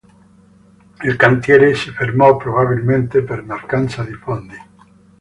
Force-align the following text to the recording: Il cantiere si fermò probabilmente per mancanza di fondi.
Il 1.03 1.15
cantiere 1.15 1.75
si 1.75 1.91
fermò 1.91 2.35
probabilmente 2.35 3.21
per 3.21 3.43
mancanza 3.43 4.03
di 4.03 4.13
fondi. 4.13 4.55